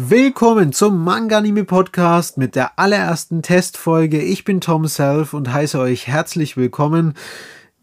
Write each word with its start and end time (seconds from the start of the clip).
Willkommen 0.00 0.72
zum 0.72 1.02
Manga 1.02 1.38
Anime 1.38 1.64
Podcast 1.64 2.38
mit 2.38 2.54
der 2.54 2.78
allerersten 2.78 3.42
Testfolge. 3.42 4.22
Ich 4.22 4.44
bin 4.44 4.60
Tom 4.60 4.86
Self 4.86 5.34
und 5.34 5.52
heiße 5.52 5.76
euch 5.76 6.06
herzlich 6.06 6.56
willkommen. 6.56 7.14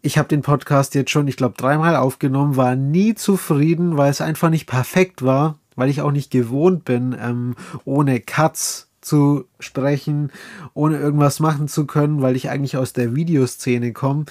Ich 0.00 0.16
habe 0.16 0.26
den 0.26 0.40
Podcast 0.40 0.94
jetzt 0.94 1.10
schon, 1.10 1.28
ich 1.28 1.36
glaube, 1.36 1.56
dreimal 1.58 1.94
aufgenommen, 1.94 2.56
war 2.56 2.74
nie 2.74 3.14
zufrieden, 3.14 3.98
weil 3.98 4.10
es 4.10 4.22
einfach 4.22 4.48
nicht 4.48 4.64
perfekt 4.64 5.24
war, 5.24 5.58
weil 5.74 5.90
ich 5.90 6.00
auch 6.00 6.10
nicht 6.10 6.30
gewohnt 6.30 6.86
bin, 6.86 7.14
ähm, 7.20 7.54
ohne 7.84 8.18
Cuts 8.20 8.88
zu 9.02 9.44
sprechen, 9.60 10.32
ohne 10.72 10.96
irgendwas 10.96 11.38
machen 11.38 11.68
zu 11.68 11.86
können, 11.86 12.22
weil 12.22 12.34
ich 12.34 12.48
eigentlich 12.48 12.78
aus 12.78 12.94
der 12.94 13.14
Videoszene 13.14 13.92
komme. 13.92 14.24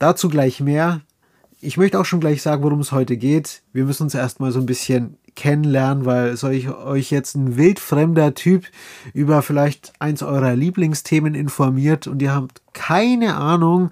Dazu 0.00 0.30
gleich 0.30 0.58
mehr. 0.58 1.00
Ich 1.60 1.76
möchte 1.76 2.00
auch 2.00 2.06
schon 2.06 2.20
gleich 2.20 2.42
sagen, 2.42 2.64
worum 2.64 2.80
es 2.80 2.90
heute 2.90 3.16
geht. 3.16 3.62
Wir 3.72 3.84
müssen 3.84 4.02
uns 4.02 4.14
erstmal 4.14 4.50
so 4.50 4.58
ein 4.58 4.66
bisschen 4.66 5.16
kennenlernen, 5.34 6.04
weil 6.04 6.36
soll 6.36 6.52
ich 6.52 6.68
euch 6.68 7.10
jetzt 7.10 7.34
ein 7.34 7.56
wildfremder 7.56 8.34
Typ 8.34 8.64
über 9.12 9.42
vielleicht 9.42 9.92
eins 9.98 10.22
eurer 10.22 10.54
Lieblingsthemen 10.54 11.34
informiert 11.34 12.06
und 12.06 12.22
ihr 12.22 12.34
habt 12.34 12.62
keine 12.72 13.36
Ahnung, 13.36 13.90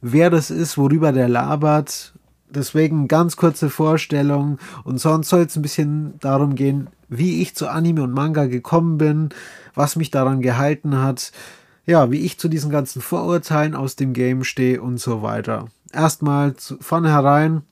wer 0.00 0.30
das 0.30 0.50
ist, 0.50 0.76
worüber 0.78 1.12
der 1.12 1.28
labert. 1.28 2.12
Deswegen 2.50 3.08
ganz 3.08 3.36
kurze 3.36 3.70
Vorstellung 3.70 4.58
und 4.84 4.98
sonst 4.98 5.30
soll 5.30 5.42
es 5.42 5.56
ein 5.56 5.62
bisschen 5.62 6.18
darum 6.20 6.54
gehen, 6.54 6.88
wie 7.08 7.40
ich 7.40 7.54
zu 7.54 7.68
Anime 7.68 8.02
und 8.02 8.12
Manga 8.12 8.46
gekommen 8.46 8.98
bin, 8.98 9.30
was 9.74 9.96
mich 9.96 10.10
daran 10.10 10.42
gehalten 10.42 10.98
hat, 10.98 11.32
ja, 11.86 12.10
wie 12.10 12.20
ich 12.20 12.38
zu 12.38 12.48
diesen 12.48 12.70
ganzen 12.70 13.00
Vorurteilen 13.02 13.74
aus 13.74 13.96
dem 13.96 14.12
Game 14.12 14.44
stehe 14.44 14.80
und 14.80 14.98
so 14.98 15.22
weiter. 15.22 15.66
Erstmal 15.92 16.54
von 16.58 17.06
herein, 17.06 17.62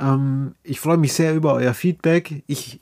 ähm, 0.00 0.54
ich 0.62 0.80
freue 0.80 0.96
mich 0.96 1.12
sehr 1.12 1.34
über 1.34 1.54
euer 1.54 1.74
Feedback. 1.74 2.42
Ich, 2.46 2.80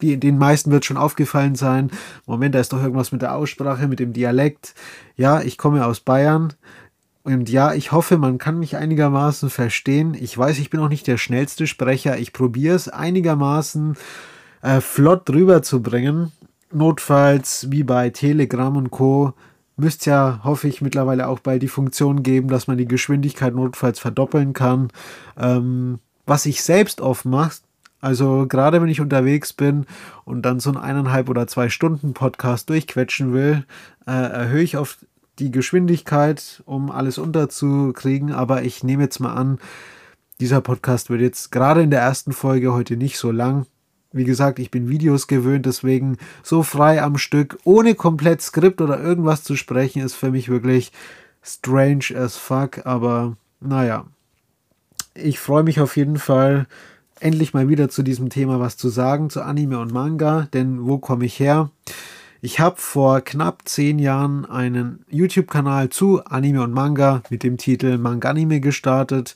die, 0.00 0.18
den 0.18 0.38
meisten 0.38 0.70
wird 0.70 0.84
schon 0.84 0.96
aufgefallen 0.96 1.54
sein. 1.54 1.90
Moment, 2.26 2.54
da 2.54 2.60
ist 2.60 2.72
doch 2.72 2.82
irgendwas 2.82 3.12
mit 3.12 3.22
der 3.22 3.34
Aussprache, 3.34 3.88
mit 3.88 3.98
dem 3.98 4.12
Dialekt. 4.12 4.74
Ja, 5.16 5.40
ich 5.40 5.58
komme 5.58 5.86
aus 5.86 6.00
Bayern. 6.00 6.54
Und 7.22 7.50
ja, 7.50 7.74
ich 7.74 7.92
hoffe, 7.92 8.16
man 8.16 8.38
kann 8.38 8.58
mich 8.58 8.76
einigermaßen 8.76 9.50
verstehen. 9.50 10.16
Ich 10.18 10.36
weiß, 10.36 10.58
ich 10.58 10.70
bin 10.70 10.80
auch 10.80 10.88
nicht 10.88 11.06
der 11.06 11.18
schnellste 11.18 11.66
Sprecher. 11.66 12.18
Ich 12.18 12.32
probiere 12.32 12.74
es 12.76 12.88
einigermaßen 12.88 13.96
äh, 14.62 14.80
flott 14.80 15.28
drüber 15.28 15.62
zu 15.62 15.82
bringen. 15.82 16.32
Notfalls, 16.72 17.66
wie 17.70 17.82
bei 17.82 18.10
Telegram 18.10 18.76
und 18.76 18.90
Co., 18.90 19.34
müsste 19.76 20.10
ja, 20.10 20.40
hoffe 20.44 20.68
ich, 20.68 20.82
mittlerweile 20.82 21.26
auch 21.28 21.40
bald 21.40 21.62
die 21.62 21.68
Funktion 21.68 22.22
geben, 22.22 22.48
dass 22.48 22.66
man 22.66 22.76
die 22.76 22.88
Geschwindigkeit 22.88 23.54
notfalls 23.54 23.98
verdoppeln 23.98 24.52
kann. 24.52 24.88
Ähm, 25.38 25.98
was 26.30 26.46
ich 26.46 26.62
selbst 26.62 27.00
oft 27.00 27.24
mache, 27.24 27.56
also 28.00 28.46
gerade 28.46 28.80
wenn 28.80 28.88
ich 28.88 29.00
unterwegs 29.00 29.52
bin 29.52 29.84
und 30.24 30.42
dann 30.42 30.60
so 30.60 30.70
einen 30.70 30.78
eineinhalb 30.78 31.28
oder 31.28 31.48
zwei 31.48 31.68
Stunden 31.68 32.14
Podcast 32.14 32.70
durchquetschen 32.70 33.34
will, 33.34 33.64
äh, 34.06 34.12
erhöhe 34.12 34.62
ich 34.62 34.78
oft 34.78 35.06
die 35.40 35.50
Geschwindigkeit, 35.50 36.62
um 36.66 36.92
alles 36.92 37.18
unterzukriegen. 37.18 38.32
Aber 38.32 38.62
ich 38.62 38.84
nehme 38.84 39.02
jetzt 39.02 39.18
mal 39.18 39.34
an, 39.34 39.58
dieser 40.38 40.60
Podcast 40.60 41.10
wird 41.10 41.20
jetzt 41.20 41.50
gerade 41.50 41.82
in 41.82 41.90
der 41.90 42.00
ersten 42.00 42.32
Folge 42.32 42.72
heute 42.72 42.96
nicht 42.96 43.18
so 43.18 43.32
lang. 43.32 43.66
Wie 44.12 44.24
gesagt, 44.24 44.60
ich 44.60 44.70
bin 44.70 44.88
Videos 44.88 45.26
gewöhnt, 45.26 45.66
deswegen 45.66 46.16
so 46.44 46.62
frei 46.62 47.02
am 47.02 47.18
Stück, 47.18 47.58
ohne 47.64 47.96
komplett 47.96 48.40
Skript 48.40 48.80
oder 48.80 49.00
irgendwas 49.00 49.42
zu 49.42 49.56
sprechen, 49.56 50.00
ist 50.00 50.14
für 50.14 50.30
mich 50.30 50.48
wirklich 50.48 50.92
strange 51.42 52.16
as 52.16 52.36
fuck. 52.36 52.86
Aber 52.86 53.36
naja, 53.60 54.06
ich 55.14 55.38
freue 55.38 55.62
mich 55.62 55.80
auf 55.80 55.96
jeden 55.96 56.18
Fall, 56.18 56.66
endlich 57.20 57.54
mal 57.54 57.68
wieder 57.68 57.88
zu 57.88 58.02
diesem 58.02 58.30
Thema 58.30 58.60
was 58.60 58.76
zu 58.76 58.88
sagen, 58.88 59.30
zu 59.30 59.42
Anime 59.42 59.78
und 59.78 59.92
Manga, 59.92 60.48
denn 60.52 60.86
wo 60.86 60.98
komme 60.98 61.26
ich 61.26 61.38
her? 61.38 61.70
Ich 62.40 62.58
habe 62.58 62.76
vor 62.78 63.20
knapp 63.20 63.62
zehn 63.66 63.98
Jahren 63.98 64.46
einen 64.46 65.04
YouTube-Kanal 65.10 65.90
zu 65.90 66.24
Anime 66.24 66.62
und 66.62 66.72
Manga 66.72 67.22
mit 67.28 67.42
dem 67.42 67.58
Titel 67.58 67.98
Manganime 67.98 68.60
gestartet 68.60 69.34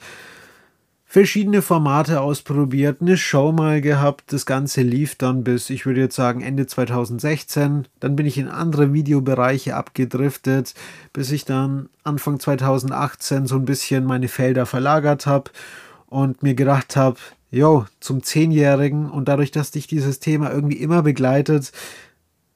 verschiedene 1.14 1.62
Formate 1.62 2.20
ausprobiert, 2.20 3.00
eine 3.00 3.16
Show 3.16 3.52
mal 3.52 3.80
gehabt. 3.80 4.32
Das 4.32 4.46
Ganze 4.46 4.82
lief 4.82 5.14
dann 5.14 5.44
bis, 5.44 5.70
ich 5.70 5.86
würde 5.86 6.00
jetzt 6.00 6.16
sagen, 6.16 6.40
Ende 6.40 6.66
2016. 6.66 7.86
Dann 8.00 8.16
bin 8.16 8.26
ich 8.26 8.36
in 8.36 8.48
andere 8.48 8.92
Videobereiche 8.92 9.76
abgedriftet, 9.76 10.74
bis 11.12 11.30
ich 11.30 11.44
dann 11.44 11.88
Anfang 12.02 12.40
2018 12.40 13.46
so 13.46 13.54
ein 13.54 13.64
bisschen 13.64 14.04
meine 14.04 14.26
Felder 14.26 14.66
verlagert 14.66 15.24
habe 15.26 15.52
und 16.08 16.42
mir 16.42 16.56
gedacht 16.56 16.96
habe, 16.96 17.18
jo, 17.52 17.86
zum 18.00 18.24
Zehnjährigen 18.24 19.08
und 19.08 19.28
dadurch, 19.28 19.52
dass 19.52 19.70
dich 19.70 19.86
dieses 19.86 20.18
Thema 20.18 20.50
irgendwie 20.50 20.78
immer 20.78 21.02
begleitet, 21.02 21.70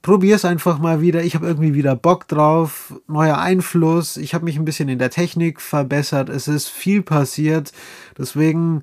probier's 0.08 0.46
einfach 0.46 0.78
mal 0.78 1.02
wieder. 1.02 1.22
Ich 1.22 1.34
habe 1.34 1.46
irgendwie 1.46 1.74
wieder 1.74 1.94
Bock 1.94 2.26
drauf. 2.28 2.94
Neuer 3.08 3.36
Einfluss. 3.36 4.16
Ich 4.16 4.32
habe 4.32 4.46
mich 4.46 4.56
ein 4.56 4.64
bisschen 4.64 4.88
in 4.88 4.98
der 4.98 5.10
Technik 5.10 5.60
verbessert. 5.60 6.30
Es 6.30 6.48
ist 6.48 6.68
viel 6.68 7.02
passiert. 7.02 7.72
Deswegen 8.16 8.80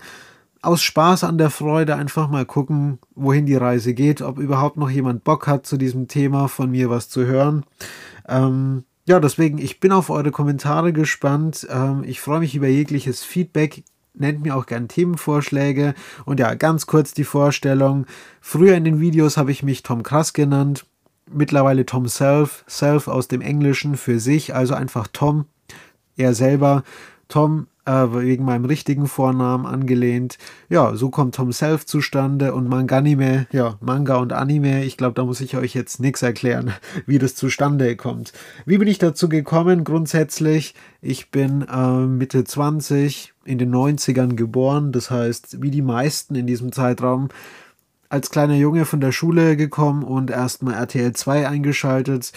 aus 0.62 0.84
Spaß 0.84 1.24
an 1.24 1.40
der 1.40 1.50
Freude 1.50 1.96
einfach 1.96 2.30
mal 2.30 2.46
gucken, 2.46 3.00
wohin 3.16 3.48
die 3.48 3.56
Reise 3.56 3.96
geht, 3.96 4.22
ob 4.22 4.38
überhaupt 4.38 4.78
noch 4.78 4.92
jemand 4.92 5.24
Bock 5.24 5.48
hat, 5.48 5.66
zu 5.66 5.78
diesem 5.78 6.08
Thema 6.08 6.48
von 6.48 6.70
mir 6.70 6.92
was 6.92 7.10
zu 7.10 7.26
hören. 7.26 7.66
Ähm, 8.30 8.84
ja, 9.08 9.20
deswegen, 9.20 9.58
ich 9.58 9.80
bin 9.80 9.94
auf 9.94 10.12
eure 10.12 10.30
Kommentare 10.30 10.94
gespannt. 10.94 11.66
Ähm, 11.72 12.04
ich 12.06 12.22
freue 12.22 12.42
mich 12.42 12.54
über 12.54 12.68
jegliches 12.68 13.24
Feedback. 13.24 13.84
Nennt 14.14 14.44
mir 14.44 14.56
auch 14.56 14.68
gerne 14.68 14.88
Themenvorschläge. 14.88 15.96
Und 16.26 16.40
ja, 16.40 16.54
ganz 16.54 16.86
kurz 16.86 17.16
die 17.16 17.24
Vorstellung. 17.24 18.06
Früher 18.42 18.76
in 18.76 18.84
den 18.84 19.00
Videos 19.00 19.38
habe 19.38 19.50
ich 19.50 19.64
mich 19.64 19.82
Tom 19.82 20.04
Krass 20.04 20.32
genannt 20.32 20.86
mittlerweile 21.30 21.86
Tom 21.86 22.08
Self, 22.08 22.64
Self 22.68 23.08
aus 23.08 23.28
dem 23.28 23.42
Englischen 23.42 23.98
für 23.98 24.20
sich, 24.20 24.56
also 24.56 24.74
einfach 24.74 25.08
Tom, 25.12 25.46
er 26.18 26.34
selber, 26.34 26.84
Tom 27.28 27.68
äh, 27.86 27.92
wegen 27.92 28.46
meinem 28.46 28.66
richtigen 28.66 29.08
Vornamen 29.08 29.66
angelehnt. 29.66 30.38
Ja, 30.70 30.96
so 30.96 31.10
kommt 31.10 31.36
Tom 31.36 31.52
Self 31.52 31.86
zustande 31.86 32.54
und 32.54 32.68
Manganime, 32.68 33.48
ja, 33.52 33.78
Manga 33.80 34.18
und 34.18 34.34
Anime, 34.34 34.84
ich 34.84 34.98
glaube, 34.98 35.14
da 35.14 35.24
muss 35.24 35.42
ich 35.42 35.56
euch 35.56 35.74
jetzt 35.74 36.00
nichts 36.00 36.22
erklären, 36.22 36.74
wie 37.06 37.20
das 37.20 37.36
zustande 37.36 37.96
kommt. 37.96 38.34
Wie 38.66 38.78
bin 38.78 38.88
ich 38.88 38.98
dazu 38.98 39.30
gekommen? 39.30 39.84
Grundsätzlich, 39.84 40.76
ich 41.02 41.32
bin 41.32 41.62
äh, 41.64 42.06
Mitte 42.06 42.44
20, 42.44 43.34
in 43.46 43.58
den 43.60 43.74
90ern 43.74 44.36
geboren, 44.36 44.92
das 44.92 45.12
heißt, 45.12 45.62
wie 45.62 45.72
die 45.72 45.84
meisten 45.84 46.36
in 46.36 46.48
diesem 46.48 46.72
Zeitraum, 46.72 47.30
als 48.16 48.30
kleiner 48.30 48.56
Junge 48.56 48.86
von 48.86 49.02
der 49.02 49.12
Schule 49.12 49.58
gekommen 49.58 50.02
und 50.02 50.32
erstmal 50.32 50.76
RTL 50.76 51.12
2 51.12 51.50
eingeschaltet. 51.50 52.32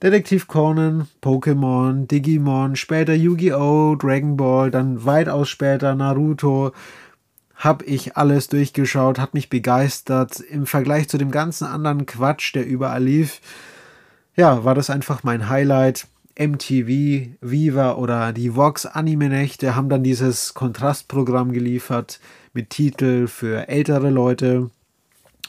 Detektiv 0.00 0.46
Conan, 0.46 1.08
Pokémon, 1.20 2.06
Digimon, 2.06 2.76
später 2.76 3.12
Yu-Gi-Oh!, 3.12 3.96
Dragon 3.96 4.36
Ball, 4.36 4.70
dann 4.70 5.04
weitaus 5.04 5.48
später 5.48 5.96
Naruto. 5.96 6.70
Hab 7.56 7.82
ich 7.82 8.16
alles 8.16 8.46
durchgeschaut, 8.46 9.18
hat 9.18 9.34
mich 9.34 9.50
begeistert. 9.50 10.38
Im 10.38 10.64
Vergleich 10.64 11.08
zu 11.08 11.18
dem 11.18 11.32
ganzen 11.32 11.66
anderen 11.66 12.06
Quatsch, 12.06 12.54
der 12.54 12.64
überall 12.64 13.02
lief, 13.02 13.40
ja, 14.36 14.62
war 14.62 14.76
das 14.76 14.90
einfach 14.90 15.24
mein 15.24 15.48
Highlight. 15.48 16.06
MTV, 16.38 17.30
Viva 17.40 17.94
oder 17.94 18.32
die 18.32 18.54
Vox 18.54 18.86
Anime 18.86 19.28
Nächte 19.28 19.74
haben 19.74 19.88
dann 19.88 20.04
dieses 20.04 20.54
Kontrastprogramm 20.54 21.50
geliefert 21.50 22.20
mit 22.52 22.70
Titel 22.70 23.26
für 23.26 23.68
ältere 23.68 24.10
Leute 24.10 24.70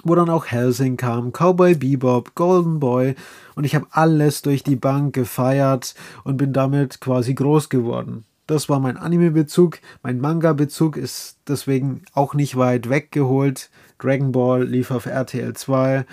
wo 0.08 0.16
dann 0.16 0.30
auch 0.30 0.46
Helsing 0.46 0.98
kam, 0.98 1.32
Cowboy 1.32 1.76
Bebop, 1.76 2.36
Golden 2.36 2.80
Boy 2.80 3.16
und 3.56 3.64
ich 3.64 3.76
habe 3.76 3.88
alles 3.92 4.42
durch 4.42 4.64
die 4.64 4.76
Bank 4.76 5.14
gefeiert 5.14 5.96
und 6.24 6.38
bin 6.38 6.54
damit 6.54 7.02
quasi 7.02 7.34
groß 7.34 7.70
geworden. 7.70 8.26
Das 8.48 8.70
war 8.70 8.80
mein 8.80 8.96
Anime-Bezug. 8.96 9.80
Mein 10.04 10.22
Manga-Bezug 10.22 10.96
ist 10.96 11.38
deswegen 11.48 12.04
auch 12.14 12.34
nicht 12.34 12.56
weit 12.56 12.90
weggeholt. 12.90 13.70
Dragon 14.00 14.32
Ball 14.32 14.64
lief 14.64 14.90
auf 14.90 15.06
RTL 15.06 15.54
2. 15.54 16.06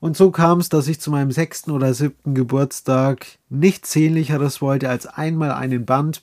Und 0.00 0.16
so 0.16 0.30
kam 0.30 0.60
es, 0.60 0.70
dass 0.70 0.88
ich 0.88 1.00
zu 1.00 1.10
meinem 1.10 1.30
sechsten 1.30 1.70
oder 1.70 1.92
siebten 1.92 2.34
Geburtstag 2.34 3.26
nichts 3.50 3.92
Sehnlicheres 3.92 4.62
wollte 4.62 4.88
als 4.88 5.06
einmal 5.06 5.52
einen 5.52 5.84
Band. 5.84 6.22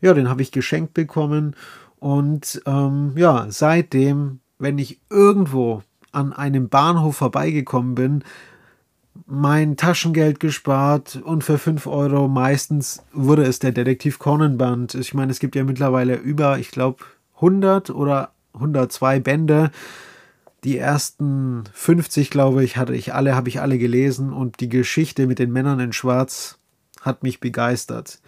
Ja, 0.00 0.14
den 0.14 0.28
habe 0.28 0.42
ich 0.42 0.52
geschenkt 0.52 0.94
bekommen. 0.94 1.56
Und 1.98 2.62
ähm, 2.66 3.12
ja, 3.16 3.46
seitdem, 3.50 4.40
wenn 4.58 4.78
ich 4.78 5.00
irgendwo 5.10 5.82
an 6.12 6.32
einem 6.32 6.68
Bahnhof 6.68 7.16
vorbeigekommen 7.16 7.94
bin, 7.94 8.24
mein 9.26 9.76
Taschengeld 9.76 10.40
gespart 10.40 11.16
und 11.16 11.44
für 11.44 11.58
5 11.58 11.86
Euro 11.86 12.28
meistens 12.28 13.02
wurde 13.12 13.44
es 13.44 13.58
der 13.58 13.72
Detektiv 13.72 14.18
Conan 14.18 14.58
Band. 14.58 14.94
Ich 14.94 15.14
meine, 15.14 15.30
es 15.30 15.40
gibt 15.40 15.56
ja 15.56 15.64
mittlerweile 15.64 16.16
über, 16.16 16.58
ich 16.58 16.70
glaube, 16.70 17.04
100 17.36 17.90
oder 17.90 18.32
102 18.54 19.20
Bände. 19.20 19.70
Die 20.64 20.78
ersten 20.78 21.64
50, 21.72 22.30
glaube 22.30 22.62
ich, 22.64 22.76
hatte 22.76 22.94
ich 22.94 23.14
alle, 23.14 23.34
habe 23.34 23.48
ich 23.48 23.60
alle 23.60 23.78
gelesen 23.78 24.32
und 24.32 24.60
die 24.60 24.68
Geschichte 24.68 25.26
mit 25.26 25.38
den 25.38 25.52
Männern 25.52 25.80
in 25.80 25.92
Schwarz 25.92 26.58
hat 27.00 27.22
mich 27.22 27.40
begeistert. 27.40 28.20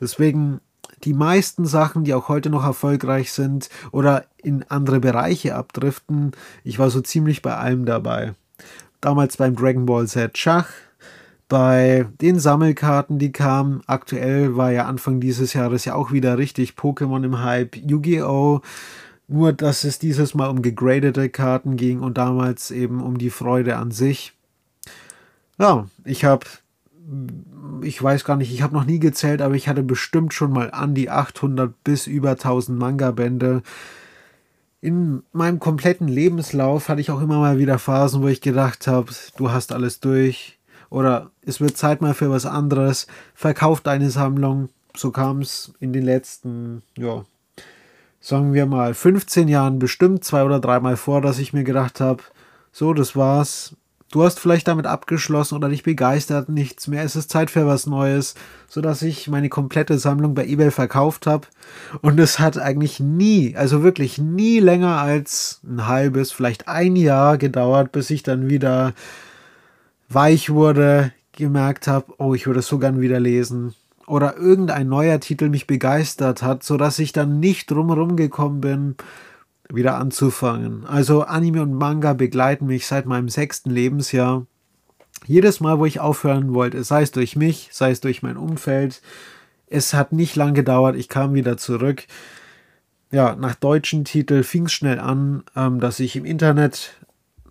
Deswegen 0.00 0.60
die 1.02 1.14
meisten 1.14 1.66
Sachen, 1.66 2.04
die 2.04 2.14
auch 2.14 2.28
heute 2.28 2.50
noch 2.50 2.64
erfolgreich 2.64 3.32
sind 3.32 3.68
oder 3.90 4.24
in 4.36 4.64
andere 4.68 5.00
Bereiche 5.00 5.54
abdriften, 5.56 6.32
ich 6.62 6.78
war 6.78 6.90
so 6.90 7.00
ziemlich 7.00 7.42
bei 7.42 7.56
allem 7.56 7.84
dabei. 7.84 8.34
damals 9.00 9.36
beim 9.36 9.54
Dragon 9.54 9.86
Ball 9.86 10.06
Z 10.06 10.36
Schach, 10.38 10.68
bei 11.48 12.06
den 12.20 12.38
Sammelkarten, 12.38 13.18
die 13.18 13.32
kamen. 13.32 13.82
Aktuell 13.86 14.56
war 14.56 14.72
ja 14.72 14.86
Anfang 14.86 15.20
dieses 15.20 15.52
Jahres 15.52 15.84
ja 15.84 15.94
auch 15.94 16.10
wieder 16.10 16.38
richtig 16.38 16.72
Pokémon 16.72 17.24
im 17.24 17.42
Hype, 17.42 17.76
Yu-Gi-Oh! 17.76 18.60
Nur, 19.26 19.52
dass 19.52 19.84
es 19.84 19.98
dieses 19.98 20.34
Mal 20.34 20.48
um 20.48 20.62
gegradete 20.62 21.30
Karten 21.30 21.76
ging 21.76 22.00
und 22.00 22.18
damals 22.18 22.70
eben 22.70 23.02
um 23.02 23.16
die 23.16 23.30
Freude 23.30 23.76
an 23.76 23.90
sich. 23.90 24.34
Ja, 25.58 25.86
ich 26.04 26.24
habe, 26.24 26.46
ich 27.82 28.02
weiß 28.02 28.24
gar 28.24 28.36
nicht, 28.36 28.52
ich 28.52 28.62
habe 28.62 28.74
noch 28.74 28.84
nie 28.84 28.98
gezählt, 28.98 29.42
aber 29.42 29.54
ich 29.54 29.68
hatte 29.68 29.82
bestimmt 29.82 30.32
schon 30.32 30.52
mal 30.52 30.70
an 30.70 30.94
die 30.94 31.10
800 31.10 31.84
bis 31.84 32.06
über 32.06 32.30
1000 32.30 32.78
Manga-Bände. 32.78 33.62
In 34.80 35.22
meinem 35.32 35.58
kompletten 35.58 36.08
Lebenslauf 36.08 36.88
hatte 36.88 37.00
ich 37.00 37.10
auch 37.10 37.20
immer 37.20 37.38
mal 37.38 37.58
wieder 37.58 37.78
Phasen, 37.78 38.22
wo 38.22 38.28
ich 38.28 38.40
gedacht 38.40 38.86
habe, 38.86 39.12
du 39.36 39.50
hast 39.50 39.72
alles 39.72 40.00
durch 40.00 40.58
oder 40.90 41.30
es 41.44 41.60
wird 41.60 41.76
Zeit 41.76 42.00
mal 42.00 42.14
für 42.14 42.30
was 42.30 42.46
anderes. 42.46 43.06
Verkauf 43.34 43.80
deine 43.80 44.10
Sammlung. 44.10 44.68
So 44.96 45.10
kam 45.10 45.40
es 45.40 45.72
in 45.80 45.92
den 45.92 46.04
letzten, 46.04 46.82
ja, 46.96 47.24
sagen 48.20 48.54
wir 48.54 48.66
mal, 48.66 48.94
15 48.94 49.48
Jahren 49.48 49.78
bestimmt 49.78 50.24
zwei 50.24 50.44
oder 50.44 50.60
dreimal 50.60 50.96
vor, 50.96 51.20
dass 51.20 51.38
ich 51.38 51.52
mir 51.52 51.64
gedacht 51.64 52.00
habe, 52.00 52.22
so, 52.72 52.92
das 52.92 53.16
war's. 53.16 53.76
Du 54.14 54.22
hast 54.22 54.38
vielleicht 54.38 54.68
damit 54.68 54.86
abgeschlossen 54.86 55.56
oder 55.56 55.68
dich 55.68 55.82
begeistert, 55.82 56.48
nichts 56.48 56.86
mehr, 56.86 57.02
es 57.02 57.16
ist 57.16 57.30
Zeit 57.30 57.50
für 57.50 57.66
was 57.66 57.88
Neues, 57.88 58.36
sodass 58.68 59.02
ich 59.02 59.26
meine 59.26 59.48
komplette 59.48 59.98
Sammlung 59.98 60.36
bei 60.36 60.46
eBay 60.46 60.70
verkauft 60.70 61.26
habe. 61.26 61.48
Und 62.00 62.20
es 62.20 62.38
hat 62.38 62.56
eigentlich 62.56 63.00
nie, 63.00 63.56
also 63.56 63.82
wirklich 63.82 64.18
nie 64.18 64.60
länger 64.60 65.00
als 65.00 65.60
ein 65.64 65.88
halbes, 65.88 66.30
vielleicht 66.30 66.68
ein 66.68 66.94
Jahr 66.94 67.38
gedauert, 67.38 67.90
bis 67.90 68.08
ich 68.10 68.22
dann 68.22 68.48
wieder 68.48 68.92
weich 70.08 70.50
wurde, 70.50 71.10
gemerkt 71.32 71.88
habe, 71.88 72.14
oh, 72.18 72.34
ich 72.34 72.46
würde 72.46 72.60
es 72.60 72.68
so 72.68 72.78
gern 72.78 73.00
wieder 73.00 73.18
lesen. 73.18 73.74
Oder 74.06 74.36
irgendein 74.36 74.88
neuer 74.88 75.18
Titel 75.18 75.48
mich 75.48 75.66
begeistert 75.66 76.40
hat, 76.40 76.62
sodass 76.62 77.00
ich 77.00 77.12
dann 77.12 77.40
nicht 77.40 77.68
drumherum 77.68 78.14
gekommen 78.14 78.60
bin, 78.60 78.94
wieder 79.72 79.98
anzufangen. 79.98 80.86
Also 80.86 81.22
Anime 81.22 81.62
und 81.62 81.74
Manga 81.74 82.12
begleiten 82.12 82.66
mich 82.66 82.86
seit 82.86 83.06
meinem 83.06 83.28
sechsten 83.28 83.70
Lebensjahr. 83.70 84.46
Jedes 85.26 85.60
Mal, 85.60 85.78
wo 85.78 85.86
ich 85.86 86.00
aufhören 86.00 86.52
wollte, 86.52 86.84
sei 86.84 87.02
es 87.02 87.10
durch 87.10 87.36
mich, 87.36 87.70
sei 87.72 87.90
es 87.90 88.00
durch 88.00 88.22
mein 88.22 88.36
Umfeld, 88.36 89.00
es 89.66 89.94
hat 89.94 90.12
nicht 90.12 90.36
lang 90.36 90.54
gedauert, 90.54 90.96
ich 90.96 91.08
kam 91.08 91.34
wieder 91.34 91.56
zurück. 91.56 92.04
Ja, 93.10 93.34
nach 93.36 93.54
deutschen 93.54 94.04
Titel 94.04 94.42
fing 94.42 94.66
es 94.66 94.72
schnell 94.72 94.98
an, 94.98 95.44
ähm, 95.56 95.80
dass 95.80 96.00
ich 96.00 96.16
im 96.16 96.24
Internet 96.24 96.96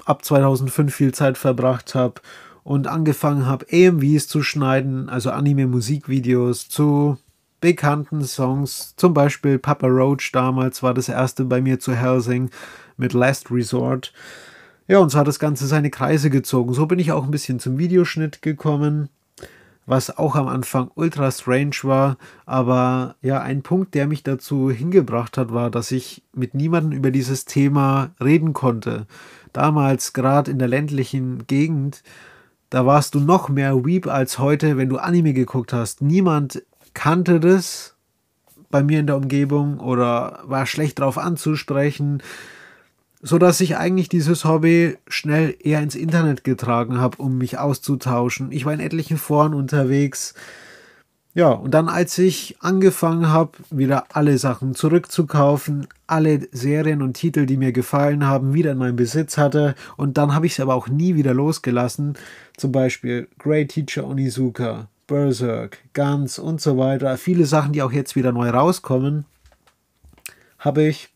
ab 0.06 0.24
2005 0.24 0.94
viel 0.94 1.13
Zeit 1.13 1.38
verbracht 1.38 1.95
habe 1.95 2.21
und 2.63 2.88
angefangen 2.88 3.45
habe, 3.45 3.66
AMVs 3.71 4.27
zu 4.27 4.44
schneiden, 4.44 5.09
also 5.09 5.31
Anime-Musikvideos 5.31 6.69
zu 6.69 7.18
bekannten 7.63 8.24
Songs, 8.25 8.94
zum 8.98 9.13
Beispiel 9.13 9.57
Papa 9.57 9.88
Roach 9.88 10.33
damals 10.33 10.83
war 10.83 10.94
das 10.94 11.07
erste 11.07 11.45
bei 11.45 11.62
mir 11.62 11.80
zu 11.80 11.95
Helsing 11.95 12.50
mit 12.98 13.13
Last 13.13 13.51
Resort. 13.51 14.12
Ja, 14.86 14.98
und 14.98 15.12
so 15.12 15.18
hat 15.18 15.30
das 15.30 15.39
Ganze 15.39 15.65
seine 15.65 15.89
Kreise 15.89 16.30
gezogen. 16.30 16.74
So 16.74 16.88
bin 16.88 17.00
ich 17.00 17.13
auch 17.13 17.24
ein 17.24 17.31
bisschen 17.31 17.60
zum 17.60 17.77
Videoschnitt 17.77 18.42
gekommen, 18.42 19.07
was 19.86 20.18
auch 20.18 20.36
am 20.36 20.50
Anfang 20.50 20.92
ultra 20.95 21.31
strange 21.31 21.77
war. 21.83 22.18
Aber 22.45 23.15
ja, 23.21 23.39
ein 23.39 23.62
Punkt, 23.62 23.94
der 23.94 24.07
mich 24.07 24.24
dazu 24.24 24.69
hingebracht 24.69 25.38
hat, 25.38 25.54
war, 25.54 25.71
dass 25.71 25.92
ich 25.92 26.21
mit 26.33 26.56
niemandem 26.56 26.92
über 26.92 27.12
dieses 27.12 27.45
Thema 27.45 28.09
reden 28.21 28.51
konnte. 28.51 29.07
Damals, 29.54 30.12
gerade 30.12 30.51
in 30.51 30.59
der 30.59 30.68
ländlichen 30.68 31.48
Gegend, 31.48 32.04
da 32.69 32.86
warst 32.86 33.16
du 33.16 33.21
noch 33.21 33.48
mehr 33.48 33.86
Weep 33.86 34.07
als 34.07 34.38
heute, 34.39 34.75
wenn 34.75 34.89
du 34.89 34.98
Anime 34.98 35.31
geguckt 35.31 35.71
hast. 35.71 36.01
Niemand 36.01 36.62
kannte 36.94 37.40
das 37.40 37.95
bei 38.69 38.84
mir 38.84 39.00
in 39.00 39.07
der 39.07 39.18
Umgebung 39.18 39.80
oder 39.80 40.40
war 40.45 40.66
schlecht 40.66 41.00
drauf 41.00 41.18
anzusprechen, 41.18 42.24
so 43.22 43.38
dass 43.38 43.62
ich 43.62 43.78
eigentlich 43.78 44.10
dieses 44.10 44.45
Hobby 44.45 44.98
schnell 45.07 45.56
eher 45.60 45.81
ins 45.81 45.95
Internet 45.95 46.44
getragen 46.44 47.00
habe, 47.00 47.18
um 47.22 47.38
mich 47.38 47.57
auszutauschen. 47.57 48.51
Ich 48.51 48.66
war 48.66 48.74
in 48.74 48.80
etlichen 48.80 49.18
Foren 49.18 49.54
unterwegs. 49.54 50.34
Ja, 51.36 51.50
und 51.50 51.72
dann 51.74 51.88
als 51.88 52.18
ich 52.18 52.57
angefangen 52.60 53.30
habe, 53.30 53.54
wieder 53.72 54.06
alle 54.13 54.38
Sachen 54.38 54.75
zurückzukaufen, 54.75 55.88
alle 56.06 56.48
Serien 56.51 57.01
und 57.01 57.13
Titel, 57.13 57.48
die 57.48 57.57
mir 57.57 57.72
gefallen 57.72 58.28
haben, 58.28 58.54
wieder 58.54 58.74
in 58.74 58.78
meinem 58.78 58.95
Besitz 58.95 59.38
hatte 59.38 59.74
und 59.98 60.18
dann 60.18 60.36
habe 60.36 60.45
ich 60.45 60.54
es 60.54 60.60
aber 60.60 60.75
auch 60.75 60.88
nie 60.88 61.16
wieder 61.16 61.34
losgelassen, 61.34 62.16
zum 62.56 62.72
Beispiel 62.72 63.28
Great 63.40 63.69
Teacher 63.69 64.06
Onizuka, 64.06 64.90
Berserk, 65.08 65.80
Guns 65.94 66.40
und 66.40 66.62
so 66.62 66.78
weiter. 66.78 67.18
Viele 67.18 67.46
Sachen, 67.46 67.74
die 67.74 67.82
auch 67.82 67.92
jetzt 67.92 68.16
wieder 68.16 68.32
neu 68.32 68.50
rauskommen, 68.50 69.26
habe 70.60 70.84
ich. 70.84 71.10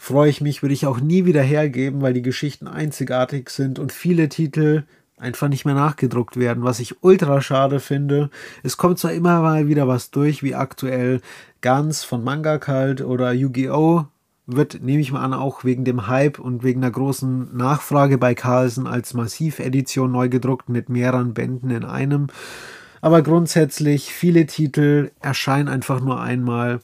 Freue 0.00 0.30
ich 0.30 0.40
mich, 0.40 0.62
würde 0.62 0.74
ich 0.74 0.86
auch 0.86 1.00
nie 1.00 1.24
wieder 1.24 1.42
hergeben, 1.42 2.02
weil 2.02 2.12
die 2.12 2.22
Geschichten 2.22 2.68
einzigartig 2.68 3.50
sind 3.50 3.80
und 3.80 3.92
viele 3.92 4.28
Titel 4.28 4.84
einfach 5.18 5.48
nicht 5.48 5.64
mehr 5.64 5.74
nachgedruckt 5.74 6.36
werden, 6.36 6.62
was 6.62 6.78
ich 6.78 7.02
ultra 7.02 7.40
schade 7.40 7.80
finde. 7.80 8.30
Es 8.62 8.76
kommt 8.76 9.00
zwar 9.00 9.12
immer 9.12 9.40
mal 9.40 9.66
wieder 9.66 9.88
was 9.88 10.12
durch, 10.12 10.44
wie 10.44 10.54
aktuell 10.54 11.20
Guns 11.62 12.04
von 12.04 12.22
Manga 12.22 12.58
Cult 12.58 13.00
oder 13.00 13.32
Yu-Gi-Oh! 13.32 14.06
wird, 14.48 14.82
nehme 14.82 15.00
ich 15.00 15.12
mal 15.12 15.22
an, 15.22 15.34
auch 15.34 15.62
wegen 15.62 15.84
dem 15.84 16.08
Hype 16.08 16.38
und 16.38 16.62
wegen 16.62 16.80
der 16.80 16.90
großen 16.90 17.54
Nachfrage 17.54 18.16
bei 18.16 18.34
Carlsen 18.34 18.86
als 18.86 19.12
Massivedition 19.12 20.10
neu 20.10 20.30
gedruckt 20.30 20.70
mit 20.70 20.88
mehreren 20.88 21.34
Bänden 21.34 21.70
in 21.70 21.84
einem. 21.84 22.28
Aber 23.00 23.22
grundsätzlich, 23.22 24.12
viele 24.12 24.46
Titel 24.46 25.10
erscheinen 25.20 25.68
einfach 25.68 26.00
nur 26.00 26.20
einmal 26.20 26.80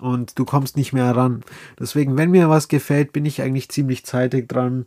und 0.00 0.38
du 0.38 0.44
kommst 0.44 0.76
nicht 0.76 0.92
mehr 0.92 1.16
ran. 1.16 1.42
Deswegen, 1.78 2.16
wenn 2.16 2.30
mir 2.30 2.48
was 2.48 2.68
gefällt, 2.68 3.12
bin 3.12 3.24
ich 3.24 3.42
eigentlich 3.42 3.68
ziemlich 3.68 4.04
zeitig 4.04 4.48
dran, 4.48 4.84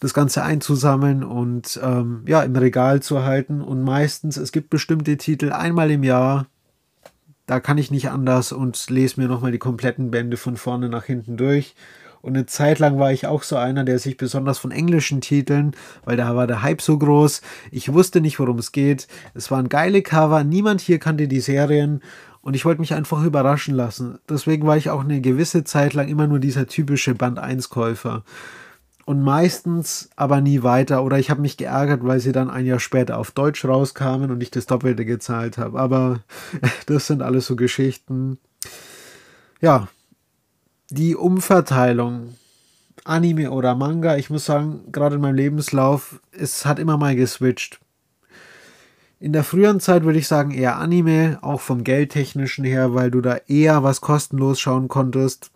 das 0.00 0.14
Ganze 0.14 0.42
einzusammeln 0.42 1.24
und 1.24 1.78
ähm, 1.82 2.22
ja, 2.26 2.42
im 2.42 2.54
Regal 2.54 3.00
zu 3.00 3.24
halten. 3.24 3.60
Und 3.60 3.82
meistens, 3.82 4.36
es 4.36 4.52
gibt 4.52 4.70
bestimmte 4.70 5.16
Titel 5.16 5.52
einmal 5.52 5.90
im 5.90 6.04
Jahr, 6.04 6.46
da 7.46 7.60
kann 7.60 7.78
ich 7.78 7.90
nicht 7.90 8.10
anders 8.10 8.52
und 8.52 8.90
lese 8.90 9.20
mir 9.20 9.26
nochmal 9.26 9.52
die 9.52 9.58
kompletten 9.58 10.10
Bände 10.10 10.36
von 10.36 10.56
vorne 10.56 10.88
nach 10.88 11.04
hinten 11.04 11.36
durch. 11.36 11.74
Und 12.20 12.36
eine 12.36 12.46
Zeit 12.46 12.78
lang 12.78 12.98
war 12.98 13.12
ich 13.12 13.26
auch 13.26 13.42
so 13.42 13.56
einer, 13.56 13.84
der 13.84 13.98
sich 13.98 14.16
besonders 14.16 14.58
von 14.58 14.70
englischen 14.70 15.20
Titeln, 15.20 15.74
weil 16.04 16.16
da 16.16 16.34
war 16.34 16.46
der 16.46 16.62
Hype 16.62 16.82
so 16.82 16.98
groß, 16.98 17.42
ich 17.70 17.92
wusste 17.92 18.20
nicht, 18.20 18.38
worum 18.38 18.58
es 18.58 18.72
geht. 18.72 19.08
Es 19.34 19.50
waren 19.50 19.68
geile 19.68 20.02
Cover, 20.02 20.44
niemand 20.44 20.80
hier 20.80 20.98
kannte 20.98 21.28
die 21.28 21.40
Serien 21.40 22.02
und 22.40 22.54
ich 22.54 22.64
wollte 22.64 22.80
mich 22.80 22.94
einfach 22.94 23.22
überraschen 23.24 23.74
lassen. 23.74 24.18
Deswegen 24.28 24.66
war 24.66 24.76
ich 24.76 24.90
auch 24.90 25.04
eine 25.04 25.20
gewisse 25.20 25.64
Zeit 25.64 25.94
lang 25.94 26.08
immer 26.08 26.26
nur 26.26 26.38
dieser 26.38 26.66
typische 26.66 27.14
Band 27.14 27.38
1 27.38 27.68
Käufer. 27.68 28.24
Und 29.04 29.22
meistens 29.22 30.10
aber 30.16 30.40
nie 30.40 30.62
weiter. 30.62 31.02
Oder 31.02 31.18
ich 31.18 31.30
habe 31.30 31.40
mich 31.40 31.56
geärgert, 31.56 32.04
weil 32.04 32.20
sie 32.20 32.32
dann 32.32 32.50
ein 32.50 32.66
Jahr 32.66 32.78
später 32.78 33.18
auf 33.18 33.30
Deutsch 33.30 33.64
rauskamen 33.64 34.30
und 34.30 34.42
ich 34.42 34.50
das 34.50 34.66
Doppelte 34.66 35.04
gezahlt 35.04 35.56
habe. 35.56 35.78
Aber 35.78 36.20
das 36.86 37.06
sind 37.06 37.22
alles 37.22 37.46
so 37.46 37.56
Geschichten. 37.56 38.38
Ja, 39.60 39.88
die 40.90 41.16
Umverteilung, 41.16 42.34
Anime 43.04 43.50
oder 43.50 43.74
Manga, 43.74 44.16
ich 44.16 44.30
muss 44.30 44.44
sagen, 44.44 44.80
gerade 44.92 45.16
in 45.16 45.20
meinem 45.20 45.36
Lebenslauf, 45.36 46.20
es 46.32 46.64
hat 46.66 46.78
immer 46.78 46.96
mal 46.96 47.16
geswitcht. 47.16 47.80
In 49.20 49.32
der 49.32 49.44
früheren 49.44 49.80
Zeit 49.80 50.04
würde 50.04 50.18
ich 50.18 50.28
sagen 50.28 50.52
eher 50.52 50.76
Anime, 50.76 51.38
auch 51.42 51.60
vom 51.60 51.84
Geldtechnischen 51.84 52.64
her, 52.64 52.94
weil 52.94 53.10
du 53.10 53.20
da 53.20 53.38
eher 53.48 53.82
was 53.82 54.00
kostenlos 54.00 54.60
schauen 54.60 54.88
konntest. 54.88 55.50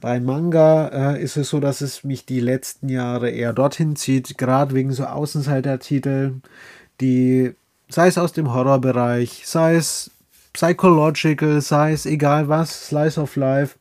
Bei 0.00 0.20
Manga 0.20 1.14
äh, 1.14 1.22
ist 1.22 1.36
es 1.36 1.48
so, 1.48 1.58
dass 1.58 1.80
es 1.80 2.04
mich 2.04 2.26
die 2.26 2.40
letzten 2.40 2.88
Jahre 2.88 3.30
eher 3.30 3.54
dorthin 3.54 3.96
zieht, 3.96 4.36
gerade 4.36 4.74
wegen 4.74 4.92
so 4.92 5.06
Außenseiter-Titel, 5.06 6.34
die, 7.00 7.54
sei 7.88 8.08
es 8.08 8.18
aus 8.18 8.34
dem 8.34 8.52
Horrorbereich, 8.52 9.42
sei 9.46 9.76
es 9.76 10.10
Psychological, 10.52 11.60
sei 11.60 11.92
es 11.92 12.06
egal 12.06 12.48
was, 12.48 12.88
Slice 12.88 13.20
of 13.20 13.36
Life, 13.36 13.76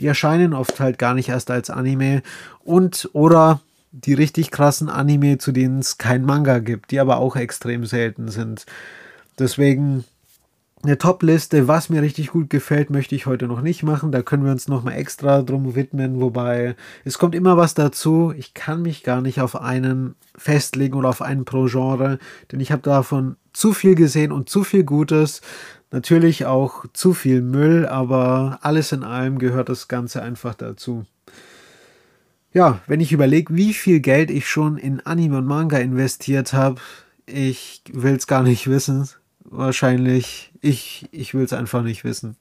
die 0.00 0.06
erscheinen 0.06 0.54
oft 0.54 0.80
halt 0.80 0.98
gar 0.98 1.14
nicht 1.14 1.28
erst 1.28 1.50
als 1.50 1.70
Anime 1.70 2.22
und 2.64 3.08
oder 3.12 3.60
die 3.92 4.14
richtig 4.14 4.50
krassen 4.50 4.88
Anime, 4.88 5.38
zu 5.38 5.52
denen 5.52 5.80
es 5.80 5.98
kein 5.98 6.24
Manga 6.24 6.58
gibt, 6.58 6.90
die 6.90 7.00
aber 7.00 7.18
auch 7.18 7.36
extrem 7.36 7.86
selten 7.86 8.28
sind. 8.28 8.66
Deswegen 9.38 10.04
eine 10.82 10.96
Top-Liste, 10.96 11.66
was 11.66 11.88
mir 11.88 12.02
richtig 12.02 12.28
gut 12.28 12.50
gefällt, 12.50 12.90
möchte 12.90 13.14
ich 13.14 13.26
heute 13.26 13.48
noch 13.48 13.62
nicht 13.62 13.82
machen. 13.82 14.12
Da 14.12 14.22
können 14.22 14.44
wir 14.44 14.52
uns 14.52 14.68
nochmal 14.68 14.94
extra 14.94 15.42
drum 15.42 15.74
widmen. 15.74 16.20
Wobei 16.20 16.76
es 17.04 17.18
kommt 17.18 17.34
immer 17.34 17.56
was 17.56 17.74
dazu. 17.74 18.32
Ich 18.36 18.54
kann 18.54 18.82
mich 18.82 19.02
gar 19.02 19.20
nicht 19.20 19.40
auf 19.40 19.60
einen 19.60 20.14
festlegen 20.36 20.94
oder 20.94 21.08
auf 21.08 21.20
einen 21.20 21.44
pro 21.44 21.64
Genre, 21.64 22.18
denn 22.52 22.60
ich 22.60 22.70
habe 22.70 22.82
davon 22.82 23.36
zu 23.52 23.72
viel 23.72 23.96
gesehen 23.96 24.30
und 24.30 24.48
zu 24.48 24.62
viel 24.62 24.84
Gutes. 24.84 25.40
Natürlich 25.90 26.44
auch 26.44 26.84
zu 26.92 27.14
viel 27.14 27.40
Müll, 27.40 27.86
aber 27.86 28.58
alles 28.62 28.92
in 28.92 29.04
allem 29.04 29.38
gehört 29.38 29.68
das 29.68 29.88
Ganze 29.88 30.22
einfach 30.22 30.54
dazu. 30.54 31.06
Ja, 32.52 32.80
wenn 32.86 33.00
ich 33.00 33.12
überlege, 33.12 33.54
wie 33.54 33.72
viel 33.72 34.00
Geld 34.00 34.30
ich 34.30 34.48
schon 34.48 34.78
in 34.78 35.00
Anime 35.00 35.38
und 35.38 35.46
Manga 35.46 35.78
investiert 35.78 36.52
habe, 36.52 36.80
ich 37.26 37.82
will 37.92 38.16
es 38.16 38.26
gar 38.26 38.42
nicht 38.42 38.68
wissen. 38.68 39.08
Wahrscheinlich, 39.44 40.52
ich, 40.60 41.08
ich 41.10 41.34
will 41.34 41.44
es 41.44 41.52
einfach 41.52 41.82
nicht 41.82 42.04
wissen. 42.04 42.36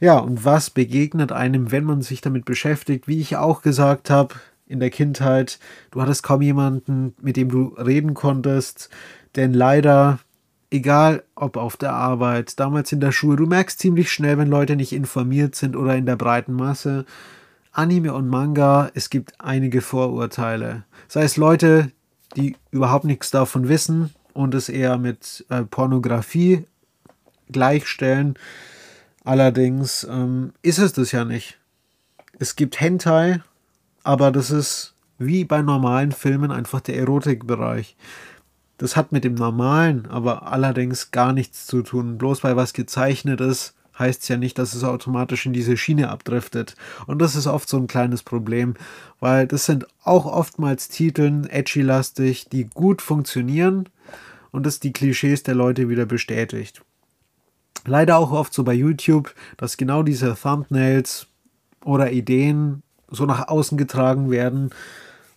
Ja, 0.00 0.18
und 0.18 0.44
was 0.44 0.70
begegnet 0.70 1.32
einem, 1.32 1.72
wenn 1.72 1.84
man 1.84 2.02
sich 2.02 2.20
damit 2.20 2.44
beschäftigt? 2.44 3.08
Wie 3.08 3.20
ich 3.20 3.36
auch 3.36 3.62
gesagt 3.62 4.10
habe, 4.10 4.34
in 4.66 4.80
der 4.80 4.90
Kindheit, 4.90 5.58
du 5.90 6.00
hattest 6.00 6.22
kaum 6.22 6.42
jemanden, 6.42 7.14
mit 7.20 7.36
dem 7.36 7.48
du 7.48 7.74
reden 7.78 8.14
konntest, 8.14 8.90
denn 9.34 9.52
leider, 9.54 10.18
egal 10.70 11.24
ob 11.34 11.56
auf 11.56 11.76
der 11.76 11.92
Arbeit, 11.92 12.58
damals 12.60 12.92
in 12.92 13.00
der 13.00 13.12
Schule, 13.12 13.36
du 13.36 13.46
merkst 13.46 13.78
ziemlich 13.78 14.10
schnell, 14.10 14.38
wenn 14.38 14.48
Leute 14.48 14.76
nicht 14.76 14.92
informiert 14.92 15.54
sind 15.54 15.76
oder 15.76 15.96
in 15.96 16.06
der 16.06 16.16
breiten 16.16 16.52
Masse, 16.52 17.04
Anime 17.72 18.12
und 18.12 18.28
Manga, 18.28 18.90
es 18.94 19.10
gibt 19.10 19.34
einige 19.38 19.80
Vorurteile. 19.80 20.84
Sei 21.06 21.22
es 21.22 21.36
Leute, 21.36 21.92
die 22.36 22.56
überhaupt 22.70 23.04
nichts 23.04 23.30
davon 23.30 23.68
wissen 23.68 24.12
und 24.32 24.54
es 24.54 24.68
eher 24.68 24.98
mit 24.98 25.44
äh, 25.48 25.62
Pornografie 25.62 26.64
gleichstellen. 27.50 28.34
Allerdings 29.24 30.06
ähm, 30.10 30.52
ist 30.62 30.78
es 30.78 30.92
das 30.92 31.12
ja 31.12 31.24
nicht. 31.24 31.58
Es 32.38 32.56
gibt 32.56 32.80
Hentai, 32.80 33.40
aber 34.02 34.30
das 34.30 34.50
ist 34.50 34.94
wie 35.18 35.44
bei 35.44 35.62
normalen 35.62 36.12
Filmen 36.12 36.50
einfach 36.50 36.80
der 36.80 36.96
Erotikbereich. 36.96 37.96
Das 38.78 38.96
hat 38.96 39.12
mit 39.12 39.24
dem 39.24 39.34
Normalen 39.34 40.06
aber 40.06 40.50
allerdings 40.50 41.10
gar 41.10 41.32
nichts 41.32 41.66
zu 41.66 41.82
tun. 41.82 42.16
Bloß 42.16 42.44
weil 42.44 42.56
was 42.56 42.72
gezeichnet 42.72 43.40
ist, 43.40 43.74
heißt 43.98 44.22
es 44.22 44.28
ja 44.28 44.36
nicht, 44.36 44.58
dass 44.58 44.74
es 44.74 44.84
automatisch 44.84 45.46
in 45.46 45.52
diese 45.52 45.76
Schiene 45.76 46.08
abdriftet. 46.08 46.76
Und 47.06 47.20
das 47.20 47.34
ist 47.34 47.46
oft 47.46 47.68
so 47.68 47.76
ein 47.76 47.88
kleines 47.88 48.22
Problem, 48.22 48.74
weil 49.20 49.46
das 49.46 49.66
sind 49.66 49.86
auch 50.04 50.26
oftmals 50.26 50.88
Titeln, 50.88 51.48
edgy-lastig, 51.48 52.48
die 52.48 52.64
gut 52.64 53.02
funktionieren 53.02 53.88
und 54.50 54.64
das 54.64 54.80
die 54.80 54.92
Klischees 54.92 55.42
der 55.42 55.56
Leute 55.56 55.88
wieder 55.88 56.06
bestätigt. 56.06 56.82
Leider 57.84 58.18
auch 58.18 58.30
oft 58.30 58.52
so 58.52 58.64
bei 58.64 58.74
YouTube, 58.74 59.34
dass 59.56 59.76
genau 59.76 60.02
diese 60.02 60.34
Thumbnails 60.34 61.26
oder 61.84 62.12
Ideen 62.12 62.82
so 63.10 63.24
nach 63.24 63.48
außen 63.48 63.78
getragen 63.78 64.30
werden, 64.30 64.70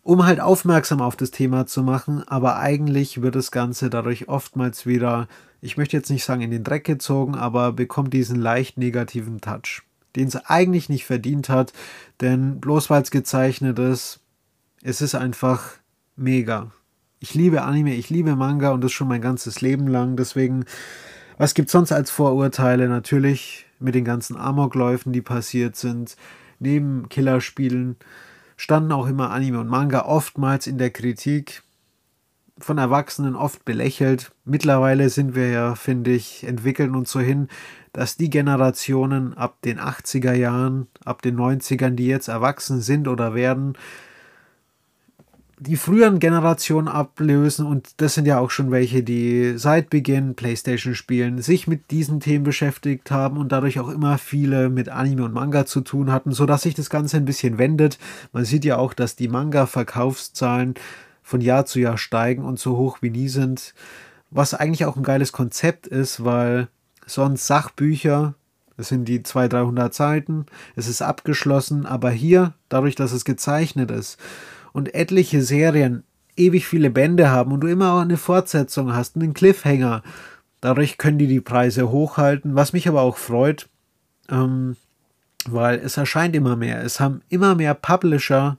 um 0.04 0.26
halt 0.26 0.40
aufmerksam 0.40 1.02
auf 1.02 1.16
das 1.16 1.32
Thema 1.32 1.66
zu 1.66 1.84
machen, 1.84 2.28
aber 2.28 2.58
eigentlich 2.58 3.22
wird 3.22 3.36
das 3.36 3.52
Ganze 3.52 3.90
dadurch 3.90 4.30
oftmals 4.30 4.86
wieder 4.86 5.28
ich 5.62 5.78
möchte 5.78 5.96
jetzt 5.96 6.10
nicht 6.10 6.26
sagen 6.26 6.42
in 6.42 6.52
den 6.52 6.64
Dreck 6.64 6.84
gezogen, 6.84 7.36
aber 7.36 7.72
bekommt 7.72 8.14
diesen 8.14 8.40
leicht 8.42 8.78
negativen 8.78 9.42
Touch, 9.42 9.84
den 10.16 10.28
es 10.28 10.36
eigentlich 10.36 10.90
nicht 10.90 11.06
verdient 11.06 11.50
hat, 11.50 11.72
denn 12.20 12.60
bloß 12.60 12.90
weil 12.90 13.04
es 13.04 13.12
gezeichnet 13.12 13.78
ist, 13.78 14.20
es 14.82 15.02
ist 15.02 15.14
einfach 15.14 15.78
mega. 16.16 16.72
Ich 17.20 17.36
liebe 17.36 17.62
Anime, 17.62 17.94
ich 17.94 18.10
liebe 18.10 18.36
Manga 18.36 18.72
und 18.72 18.84
das 18.84 18.92
schon 18.92 19.08
mein 19.08 19.22
ganzes 19.22 19.62
Leben 19.62 19.88
lang, 19.88 20.18
deswegen, 20.18 20.66
was 21.38 21.54
gibt 21.54 21.70
sonst 21.70 21.92
als 21.92 22.10
Vorurteile? 22.10 22.90
Natürlich 22.90 23.68
mit 23.80 23.94
den 23.94 24.06
ganzen 24.06 24.38
Amokläufen, 24.38 25.14
die 25.14 25.22
passiert 25.22 25.76
sind, 25.76 26.18
neben 26.58 27.08
Killerspielen 27.10 27.98
standen 28.62 28.92
auch 28.92 29.08
immer 29.08 29.32
Anime 29.32 29.60
und 29.60 29.70
Manga 29.70 30.06
oftmals 30.06 30.68
in 30.68 30.78
der 30.78 30.92
Kritik 30.92 31.64
von 32.60 32.78
Erwachsenen 32.78 33.36
oft 33.36 33.66
belächelt. 33.66 34.34
Mittlerweile 34.46 35.10
sind 35.10 35.34
wir 35.34 35.50
ja, 35.50 35.74
finde 35.74 36.12
ich, 36.12 36.44
entwickeln 36.44 36.96
uns 36.96 37.10
so 37.10 37.20
hin, 37.20 37.48
dass 37.92 38.18
die 38.18 38.30
Generationen 38.30 39.34
ab 39.36 39.58
den 39.64 39.80
80er 39.80 40.34
Jahren, 40.34 40.86
ab 41.04 41.24
den 41.24 41.38
90ern, 41.38 41.96
die 41.96 42.06
jetzt 42.06 42.28
erwachsen 42.28 42.82
sind 42.82 43.08
oder 43.08 43.34
werden, 43.34 43.74
die 45.62 45.78
früheren 45.78 46.18
Generationen 46.18 46.88
ablösen 46.88 47.68
und 47.68 48.02
das 48.02 48.16
sind 48.16 48.26
ja 48.26 48.40
auch 48.40 48.50
schon 48.50 48.72
welche, 48.72 49.04
die 49.04 49.54
seit 49.58 49.92
Beginn 49.92 50.34
PlayStation 50.34 50.96
spielen, 50.96 51.40
sich 51.40 51.68
mit 51.68 51.92
diesen 51.92 52.20
Themen 52.20 52.44
beschäftigt 52.44 53.12
haben 53.12 53.38
und 53.38 53.52
dadurch 53.52 53.80
auch 53.80 53.90
immer 53.90 54.18
viele 54.18 54.70
mit 54.70 54.90
Anime 54.90 55.24
und 55.24 55.36
Manga 55.36 55.68
zu 55.68 55.82
tun 55.82 56.12
hatten, 56.12 56.32
sodass 56.32 56.64
sich 56.64 56.74
das 56.74 56.90
Ganze 56.90 57.18
ein 57.18 57.26
bisschen 57.26 57.60
wendet. 57.60 58.00
Man 58.34 58.44
sieht 58.44 58.66
ja 58.66 58.78
auch, 58.78 58.96
dass 58.96 59.16
die 59.16 59.28
Manga-Verkaufszahlen 59.28 60.74
von 61.22 61.42
Jahr 61.42 61.68
zu 61.68 61.80
Jahr 61.80 62.00
steigen 62.00 62.44
und 62.44 62.58
so 62.58 62.76
hoch 62.76 62.98
wie 63.02 63.12
nie 63.12 63.30
sind. 63.30 63.76
Was 64.32 64.56
eigentlich 64.56 64.86
auch 64.86 64.98
ein 64.98 65.04
geiles 65.04 65.32
Konzept 65.32 65.86
ist, 65.86 66.26
weil 66.26 66.70
sonst 67.06 67.46
Sachbücher, 67.46 68.34
das 68.78 68.88
sind 68.88 69.06
die 69.06 69.22
200, 69.22 69.54
300 69.54 69.94
Seiten, 69.94 70.46
es 70.76 70.88
ist 70.88 71.04
abgeschlossen, 71.04 71.86
aber 71.86 72.10
hier, 72.10 72.56
dadurch, 72.68 72.96
dass 72.96 73.12
es 73.12 73.26
gezeichnet 73.26 73.92
ist 73.92 74.18
und 74.74 74.94
etliche 74.94 75.42
Serien 75.42 76.04
ewig 76.38 76.66
viele 76.66 76.90
Bände 76.90 77.30
haben 77.30 77.52
und 77.52 77.62
du 77.62 77.68
immer 77.68 77.94
auch 77.94 78.02
eine 78.02 78.18
Fortsetzung 78.18 78.94
hast, 78.94 79.16
einen 79.16 79.34
Cliffhanger, 79.34 80.02
dadurch 80.62 80.98
können 80.98 81.18
die 81.18 81.28
die 81.28 81.42
Preise 81.42 81.90
hochhalten, 81.90 82.56
was 82.56 82.74
mich 82.74 82.88
aber 82.88 83.02
auch 83.02 83.18
freut, 83.18 83.70
ähm, 84.30 84.78
weil 85.46 85.80
es 85.80 85.98
erscheint 85.98 86.36
immer 86.36 86.56
mehr. 86.56 86.84
Es 86.84 87.00
haben 87.00 87.22
immer 87.30 87.56
mehr 87.56 87.74
Publisher 87.74 88.58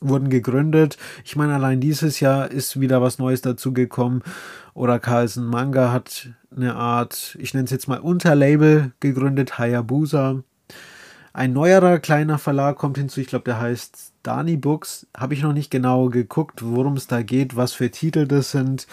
wurden 0.00 0.30
gegründet. 0.30 0.98
Ich 1.24 1.36
meine, 1.36 1.54
allein 1.54 1.80
dieses 1.80 2.20
Jahr 2.20 2.50
ist 2.50 2.80
wieder 2.80 3.00
was 3.02 3.18
Neues 3.18 3.40
dazugekommen. 3.40 4.22
Oder 4.74 4.98
Carlsen 4.98 5.46
Manga 5.46 5.92
hat 5.92 6.30
eine 6.54 6.74
Art, 6.74 7.36
ich 7.40 7.54
nenne 7.54 7.66
es 7.66 7.70
jetzt 7.70 7.88
mal 7.88 8.00
Unterlabel 8.00 8.92
gegründet, 9.00 9.58
Hayabusa. 9.58 10.42
Ein 11.32 11.52
neuerer 11.52 11.98
kleiner 11.98 12.38
Verlag 12.38 12.76
kommt 12.76 12.98
hinzu, 12.98 13.20
ich 13.20 13.28
glaube, 13.28 13.44
der 13.44 13.60
heißt 13.60 14.11
Dani 14.22 14.56
Books. 14.56 15.06
Habe 15.16 15.34
ich 15.34 15.42
noch 15.42 15.52
nicht 15.52 15.70
genau 15.70 16.08
geguckt, 16.08 16.60
worum 16.62 16.94
es 16.94 17.06
da 17.06 17.22
geht, 17.22 17.56
was 17.56 17.72
für 17.72 17.90
Titel 17.90 18.26
das 18.26 18.50
sind. 18.50 18.86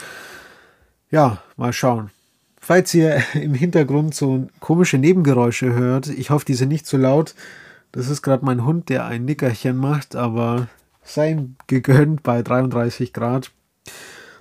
Ja, 1.11 1.41
mal 1.57 1.73
schauen. 1.73 2.11
Falls 2.59 2.93
ihr 2.93 3.21
im 3.33 3.53
Hintergrund 3.53 4.13
so 4.15 4.47
komische 4.59 4.97
Nebengeräusche 4.97 5.73
hört, 5.73 6.07
ich 6.07 6.29
hoffe, 6.29 6.45
die 6.45 6.53
sind 6.55 6.69
nicht 6.69 6.85
zu 6.85 6.97
laut. 6.97 7.35
Das 7.91 8.09
ist 8.09 8.21
gerade 8.21 8.45
mein 8.45 8.65
Hund, 8.65 8.89
der 8.89 9.05
ein 9.05 9.25
Nickerchen 9.25 9.77
macht, 9.77 10.15
aber 10.15 10.67
sei 11.03 11.31
ihm 11.31 11.55
gegönnt 11.67 12.21
bei 12.21 12.43
33 12.43 13.13
Grad. 13.13 13.51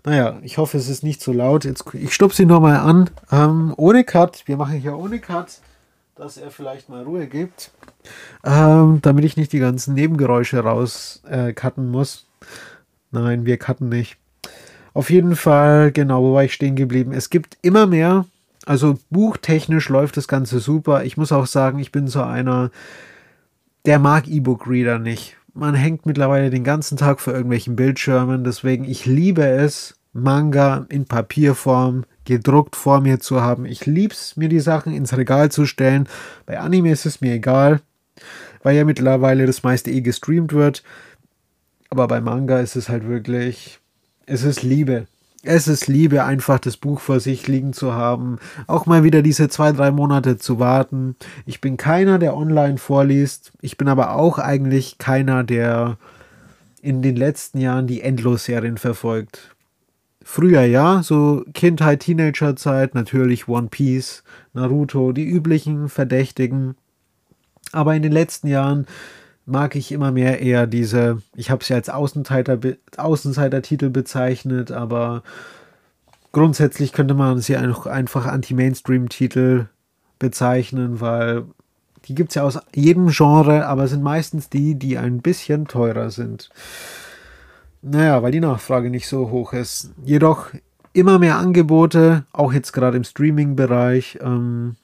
Naja, 0.05 0.39
ich 0.43 0.59
hoffe, 0.59 0.79
es 0.79 0.89
ist 0.89 1.03
nicht 1.03 1.21
zu 1.21 1.33
laut. 1.33 1.65
Jetzt, 1.65 1.85
ich 1.93 2.15
stupse 2.15 2.43
ihn 2.43 2.49
nochmal 2.49 2.77
an. 2.77 3.11
Ähm, 3.31 3.75
ohne 3.77 4.05
Cut. 4.05 4.43
Wir 4.47 4.57
machen 4.57 4.79
hier 4.79 4.97
ohne 4.97 5.19
Cut, 5.19 5.61
dass 6.19 6.37
er 6.37 6.51
vielleicht 6.51 6.89
mal 6.89 7.03
Ruhe 7.03 7.27
gibt. 7.27 7.71
Ähm, 8.45 9.01
damit 9.03 9.25
ich 9.25 9.37
nicht 9.37 9.53
die 9.53 9.59
ganzen 9.59 9.95
Nebengeräusche 9.95 10.61
raus 10.61 11.23
äh, 11.29 11.55
muss. 11.77 12.27
Nein, 13.11 13.47
wir 13.47 13.57
cutten 13.57 13.89
nicht. 13.89 14.17
Auf 14.95 15.11
jeden 15.11 15.37
Fall, 15.37 15.93
genau, 15.93 16.23
wo 16.23 16.35
war 16.35 16.45
ich 16.45 16.55
stehen 16.55 16.77
geblieben? 16.77 17.13
Es 17.13 17.31
gibt 17.31 17.57
immer 17.63 17.87
mehr. 17.87 18.27
Also 18.67 18.99
buchtechnisch 19.11 19.89
läuft 19.89 20.17
das 20.17 20.29
Ganze 20.29 20.61
super. 20.61 21.05
Ich 21.05 21.17
muss 21.17 21.33
auch 21.33 21.47
sagen, 21.47 21.79
ich 21.79 21.93
bin 21.93 22.09
so 22.09 22.23
einer, 22.23 22.71
der 23.87 23.99
mag 23.99 24.29
E-Book-Reader 24.29 24.99
nicht 24.99 25.39
man 25.59 25.75
hängt 25.75 26.07
mittlerweile 26.07 26.51
den 26.51 26.65
ganzen 26.65 26.97
Tag 26.97 27.21
vor 27.21 27.33
irgendwelchen 27.33 27.77
Bildschirmen. 27.77 28.45
Deswegen, 28.45 28.85
ich 28.85 29.07
liebe 29.07 29.45
es, 29.45 29.97
Manga 30.13 30.87
in 30.89 31.05
Papierform 31.05 32.05
gedruckt 32.29 32.77
vor 32.77 33.01
mir 33.01 33.19
zu 33.19 33.41
haben. 33.41 33.67
Ich 33.67 33.87
liebe 33.87 34.15
es, 34.15 34.37
mir 34.37 34.49
die 34.49 34.61
Sachen 34.61 34.95
ins 34.95 35.17
Regal 35.17 35.51
zu 35.51 35.67
stellen. 35.67 36.09
Bei 36.47 36.61
Anime 36.61 36.93
ist 36.93 37.07
es 37.07 37.21
mir 37.21 37.33
egal, 37.33 37.81
weil 38.63 38.77
ja 38.77 38.85
mittlerweile 38.85 39.47
das 39.47 39.65
meiste 39.65 39.91
eh 39.91 40.03
gestreamt 40.03 40.53
wird. 40.53 40.85
Aber 41.91 42.07
bei 42.07 42.21
Manga 42.21 42.61
ist 42.61 42.77
es 42.77 42.89
halt 42.89 43.09
wirklich, 43.09 43.81
es 44.27 44.45
ist 44.45 44.63
Liebe 44.63 45.07
es 45.43 45.69
ist 45.69 45.87
Liebe, 45.87 46.25
einfach 46.25 46.59
das 46.59 46.77
Buch 46.77 47.01
vor 47.01 47.21
sich 47.21 47.47
liegen 47.47 47.73
zu 47.73 47.95
haben, 47.95 48.39
auch 48.67 48.87
mal 48.87 49.05
wieder 49.05 49.23
diese 49.23 49.49
zwei, 49.49 49.73
drei 49.73 49.91
Monate 49.91 50.37
zu 50.37 50.59
warten. 50.59 51.17
Ich 51.47 51.61
bin 51.61 51.77
keiner, 51.77 52.19
der 52.19 52.37
online 52.37 52.79
vorliest. 52.79 53.53
Ich 53.61 53.79
bin 53.79 53.89
aber 53.89 54.15
auch 54.15 54.39
eigentlich 54.39 54.99
keiner, 54.99 55.45
der 55.45 55.97
in 56.83 57.03
den 57.03 57.17
letzten 57.17 57.59
Jahren 57.59 57.87
die 57.87 58.03
Endlos-Serien 58.03 58.79
verfolgt. 58.79 59.55
Früher 60.25 60.63
ja, 60.63 61.03
so 61.03 61.45
Kindheit, 61.55 62.01
Teenagerzeit, 62.01 62.95
natürlich 62.95 63.49
One 63.49 63.69
Piece, 63.69 64.25
Naruto, 64.53 65.13
die 65.13 65.27
üblichen 65.27 65.89
Verdächtigen. 65.89 66.77
Aber 67.73 67.95
in 67.95 68.03
den 68.03 68.13
letzten 68.13 68.49
Jahren 68.49 68.87
mag 69.47 69.75
ich 69.77 69.93
immer 69.93 70.13
mehr 70.13 70.41
eher 70.41 70.67
diese, 70.67 71.23
ich 71.35 71.51
habe 71.51 71.65
ja 71.67 71.77
als 71.77 71.89
Außenseiter, 71.89 72.59
Außenseiter-Titel 72.97 73.89
bezeichnet, 73.89 74.71
aber 74.71 75.23
grundsätzlich 76.33 76.93
könnte 76.93 77.15
man 77.15 77.39
sie 77.41 77.57
einfach 77.57 78.27
Anti-Mainstream-Titel 78.27 79.67
bezeichnen, 80.19 81.01
weil 81.01 81.45
die 82.05 82.15
gibt 82.15 82.31
es 82.31 82.35
ja 82.37 82.43
aus 82.43 82.59
jedem 82.75 83.09
Genre, 83.09 83.67
aber 83.67 83.89
sind 83.89 84.03
meistens 84.03 84.49
die, 84.49 84.75
die 84.75 84.99
ein 84.99 85.21
bisschen 85.21 85.67
teurer 85.67 86.11
sind. 86.11 86.51
Naja, 87.83 88.23
weil 88.23 88.33
die 88.33 88.41
Nachfrage 88.41 88.91
nicht 88.91 89.09
so 89.09 89.31
hoch 89.31 89.53
ist. 89.53 89.91
Jedoch 90.05 90.51
immer 90.93 91.19
mehr 91.19 91.37
Angebote, 91.37 92.25
auch 92.33 92.53
jetzt 92.53 92.73
gerade 92.73 92.97
im 92.97 93.05
Streaming-Bereich. 93.05 94.19
Ähm, 94.21 94.77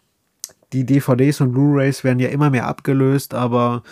die 0.73 0.85
DVDs 0.85 1.41
und 1.41 1.53
Blu-rays 1.53 2.05
werden 2.05 2.19
ja 2.19 2.29
immer 2.29 2.51
mehr 2.51 2.67
abgelöst, 2.67 3.35
aber 3.35 3.83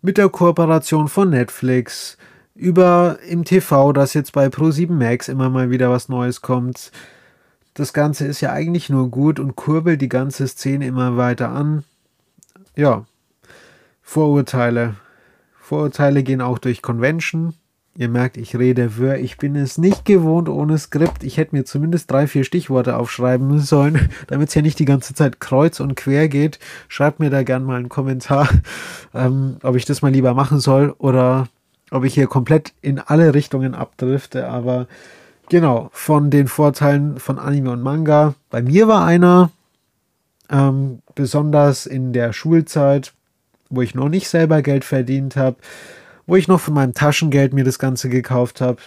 mit 0.00 0.18
der 0.18 0.28
Kooperation 0.28 1.08
von 1.08 1.30
Netflix, 1.30 2.16
über 2.54 3.18
im 3.26 3.44
TV, 3.44 3.92
dass 3.92 4.14
jetzt 4.14 4.32
bei 4.32 4.46
Pro7 4.46 4.92
Max 4.92 5.28
immer 5.28 5.48
mal 5.48 5.70
wieder 5.70 5.90
was 5.90 6.08
Neues 6.08 6.42
kommt. 6.42 6.92
Das 7.74 7.92
Ganze 7.92 8.26
ist 8.26 8.40
ja 8.42 8.52
eigentlich 8.52 8.90
nur 8.90 9.10
gut 9.10 9.40
und 9.40 9.56
kurbelt 9.56 10.02
die 10.02 10.10
ganze 10.10 10.46
Szene 10.46 10.86
immer 10.86 11.16
weiter 11.16 11.50
an. 11.50 11.84
Ja, 12.76 13.06
Vorurteile. 14.02 14.96
Vorurteile 15.58 16.22
gehen 16.22 16.42
auch 16.42 16.58
durch 16.58 16.82
Convention. 16.82 17.54
Ihr 17.94 18.08
merkt, 18.08 18.38
ich 18.38 18.56
rede 18.56 18.96
wirr. 18.96 19.18
Ich 19.18 19.36
bin 19.36 19.54
es 19.54 19.76
nicht 19.76 20.06
gewohnt 20.06 20.48
ohne 20.48 20.78
Skript. 20.78 21.22
Ich 21.24 21.36
hätte 21.36 21.54
mir 21.54 21.66
zumindest 21.66 22.10
drei, 22.10 22.26
vier 22.26 22.44
Stichworte 22.44 22.96
aufschreiben 22.96 23.58
sollen, 23.58 24.08
damit 24.28 24.48
es 24.48 24.54
ja 24.54 24.62
nicht 24.62 24.78
die 24.78 24.86
ganze 24.86 25.14
Zeit 25.14 25.40
kreuz 25.40 25.78
und 25.78 25.94
quer 25.94 26.28
geht. 26.28 26.58
Schreibt 26.88 27.20
mir 27.20 27.28
da 27.28 27.42
gern 27.42 27.64
mal 27.64 27.76
einen 27.76 27.90
Kommentar, 27.90 28.48
ähm, 29.14 29.56
ob 29.62 29.76
ich 29.76 29.84
das 29.84 30.00
mal 30.00 30.10
lieber 30.10 30.32
machen 30.32 30.58
soll 30.58 30.94
oder 30.96 31.48
ob 31.90 32.04
ich 32.04 32.14
hier 32.14 32.28
komplett 32.28 32.72
in 32.80 32.98
alle 32.98 33.34
Richtungen 33.34 33.74
abdrifte. 33.74 34.48
Aber 34.48 34.86
genau, 35.50 35.90
von 35.92 36.30
den 36.30 36.48
Vorteilen 36.48 37.18
von 37.18 37.38
Anime 37.38 37.72
und 37.72 37.82
Manga. 37.82 38.34
Bei 38.48 38.62
mir 38.62 38.88
war 38.88 39.04
einer, 39.04 39.50
ähm, 40.50 41.00
besonders 41.14 41.84
in 41.84 42.14
der 42.14 42.32
Schulzeit, 42.32 43.12
wo 43.68 43.82
ich 43.82 43.94
noch 43.94 44.08
nicht 44.08 44.28
selber 44.28 44.62
Geld 44.62 44.84
verdient 44.86 45.36
habe, 45.36 45.56
wo 46.26 46.36
ich 46.36 46.48
noch 46.48 46.60
von 46.60 46.74
meinem 46.74 46.94
Taschengeld 46.94 47.52
mir 47.52 47.64
das 47.64 47.78
Ganze 47.78 48.08
gekauft 48.08 48.60
habe. 48.60 48.78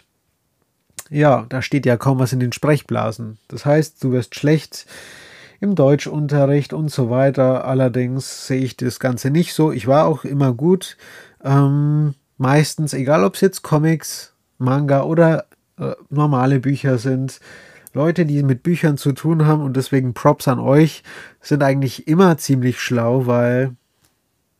Ja, 1.10 1.46
da 1.50 1.62
steht 1.62 1.86
ja 1.86 1.98
kaum 1.98 2.20
was 2.20 2.34
in 2.34 2.40
den 2.40 2.52
Sprechblasen. 2.52 3.38
Das 3.48 3.66
heißt, 3.66 4.04
du 4.04 4.12
wirst 4.12 4.36
schlecht 4.36 4.86
im 5.60 5.76
Deutschunterricht 5.76 6.74
und 6.74 6.90
so 6.90 7.10
weiter. 7.10 7.66
Allerdings 7.66 8.48
sehe 8.48 8.62
ich 8.62 8.78
das 8.78 9.00
Ganze 9.00 9.30
nicht 9.30 9.54
so. 9.54 9.72
Ich 9.72 9.88
war 9.88 10.06
auch 10.06 10.24
immer 10.26 10.54
gut. 10.54 10.98
Ähm, 11.44 12.16
meistens, 12.38 12.94
egal 12.94 13.24
ob 13.24 13.36
es 13.36 13.42
jetzt 13.42 13.62
Comics, 13.62 14.34
Manga 14.58 15.04
oder 15.04 15.46
äh, 15.80 15.92
normale 16.10 16.60
Bücher 16.60 16.98
sind, 16.98 17.40
Leute, 17.94 18.26
die 18.26 18.44
mit 18.44 18.62
Büchern 18.62 18.98
zu 18.98 19.14
tun 19.14 19.46
haben 19.46 19.62
und 19.62 19.78
deswegen 19.78 20.14
Props 20.14 20.48
an 20.48 20.60
euch, 20.60 21.04
sind 21.40 21.64
eigentlich 21.64 22.08
immer 22.08 22.38
ziemlich 22.38 22.80
schlau, 22.80 23.26
weil 23.26 23.76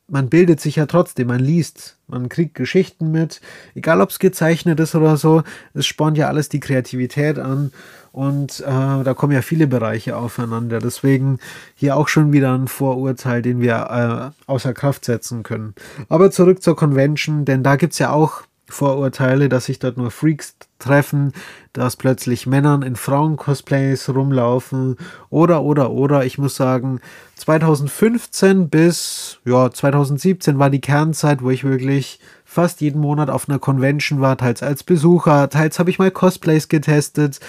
man 0.08 0.28
bildet 0.28 0.60
sich 0.60 0.76
ja 0.76 0.86
trotzdem, 0.86 1.28
man 1.28 1.40
liest, 1.40 1.96
man 2.06 2.28
kriegt 2.28 2.54
Geschichten 2.54 3.10
mit, 3.10 3.40
egal 3.74 4.00
ob 4.00 4.10
es 4.10 4.18
gezeichnet 4.18 4.78
ist 4.78 4.94
oder 4.94 5.16
so, 5.16 5.42
es 5.74 5.86
spornt 5.86 6.16
ja 6.16 6.28
alles 6.28 6.48
die 6.48 6.60
Kreativität 6.60 7.38
an 7.38 7.72
und 8.12 8.60
äh, 8.60 8.64
da 8.64 9.14
kommen 9.14 9.32
ja 9.32 9.42
viele 9.42 9.66
Bereiche 9.66 10.16
aufeinander. 10.16 10.78
Deswegen 10.78 11.38
hier 11.74 11.96
auch 11.96 12.08
schon 12.08 12.32
wieder 12.32 12.54
ein 12.54 12.66
Vorurteil, 12.66 13.42
den 13.42 13.60
wir 13.60 14.32
äh, 14.46 14.50
außer 14.50 14.72
Kraft 14.72 15.04
setzen 15.04 15.42
können. 15.42 15.74
Aber 16.08 16.30
zurück 16.30 16.62
zur 16.62 16.76
Convention, 16.76 17.44
denn 17.44 17.62
da 17.62 17.76
gibt 17.76 17.92
es 17.92 17.98
ja 17.98 18.12
auch 18.12 18.42
Vorurteile, 18.68 19.48
dass 19.48 19.66
sich 19.66 19.78
dort 19.78 19.96
nur 19.96 20.10
Freaks 20.10 20.56
treffen, 20.78 21.32
dass 21.72 21.96
plötzlich 21.96 22.46
Männern 22.46 22.82
in 22.82 22.96
Frauen-Cosplays 22.96 24.08
rumlaufen 24.08 24.96
oder, 25.30 25.62
oder, 25.62 25.90
oder. 25.90 26.24
Ich 26.24 26.36
muss 26.38 26.56
sagen, 26.56 27.00
2015 27.36 28.68
bis 28.68 29.38
ja, 29.44 29.70
2017 29.70 30.58
war 30.58 30.70
die 30.70 30.80
Kernzeit, 30.80 31.42
wo 31.42 31.50
ich 31.50 31.64
wirklich 31.64 32.18
fast 32.44 32.80
jeden 32.80 33.00
Monat 33.00 33.30
auf 33.30 33.48
einer 33.48 33.58
Convention 33.58 34.20
war, 34.20 34.36
teils 34.36 34.62
als 34.62 34.82
Besucher, 34.82 35.48
teils 35.48 35.78
habe 35.78 35.90
ich 35.90 35.98
mal 35.98 36.10
Cosplays 36.10 36.68
getestet 36.68 37.40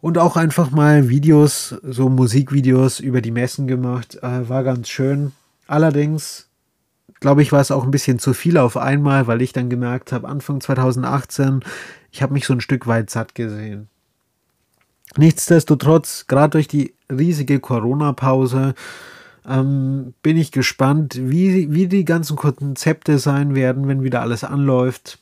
und 0.00 0.18
auch 0.18 0.36
einfach 0.36 0.70
mal 0.70 1.08
Videos, 1.08 1.76
so 1.82 2.08
Musikvideos 2.08 3.00
über 3.00 3.20
die 3.20 3.30
Messen 3.30 3.66
gemacht. 3.66 4.18
Äh, 4.22 4.48
war 4.48 4.64
ganz 4.64 4.88
schön. 4.88 5.32
Allerdings 5.66 6.47
glaube 7.20 7.42
ich, 7.42 7.52
war 7.52 7.60
es 7.60 7.70
auch 7.70 7.84
ein 7.84 7.90
bisschen 7.90 8.18
zu 8.18 8.34
viel 8.34 8.58
auf 8.58 8.76
einmal, 8.76 9.26
weil 9.26 9.42
ich 9.42 9.52
dann 9.52 9.70
gemerkt 9.70 10.12
habe, 10.12 10.28
Anfang 10.28 10.60
2018, 10.60 11.60
ich 12.10 12.22
habe 12.22 12.32
mich 12.32 12.46
so 12.46 12.52
ein 12.52 12.60
Stück 12.60 12.86
weit 12.86 13.10
satt 13.10 13.34
gesehen. 13.34 13.88
Nichtsdestotrotz, 15.16 16.26
gerade 16.26 16.50
durch 16.50 16.68
die 16.68 16.94
riesige 17.10 17.60
Corona-Pause, 17.60 18.74
ähm, 19.46 20.14
bin 20.22 20.36
ich 20.36 20.52
gespannt, 20.52 21.18
wie, 21.18 21.72
wie 21.72 21.88
die 21.88 22.04
ganzen 22.04 22.36
Konzepte 22.36 23.18
sein 23.18 23.54
werden, 23.54 23.88
wenn 23.88 24.02
wieder 24.02 24.20
alles 24.20 24.44
anläuft, 24.44 25.18